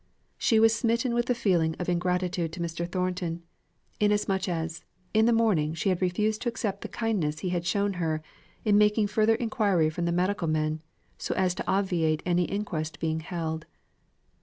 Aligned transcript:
She 0.39 0.59
was 0.59 0.73
smitten 0.73 1.13
with 1.13 1.29
a 1.29 1.35
feeling 1.35 1.75
of 1.77 1.87
ingratitude 1.87 2.51
to 2.53 2.59
Mr. 2.59 2.91
Thornton, 2.91 3.43
inasmuch 3.99 4.49
as, 4.49 4.83
in 5.13 5.27
the 5.27 5.31
morning, 5.31 5.75
she 5.75 5.89
had 5.89 6.01
refused 6.01 6.41
to 6.41 6.49
accept 6.49 6.81
the 6.81 6.87
kindness 6.87 7.41
he 7.41 7.49
had 7.49 7.67
shown 7.67 7.93
her 8.01 8.23
in 8.65 8.79
making 8.79 9.05
further 9.05 9.35
inquiry 9.35 9.91
from 9.91 10.05
the 10.05 10.11
medical 10.11 10.47
men, 10.47 10.81
so 11.19 11.35
as 11.35 11.53
to 11.53 11.67
obviate 11.69 12.23
any 12.25 12.45
inquest 12.45 12.99
being 12.99 13.19
held. 13.19 13.67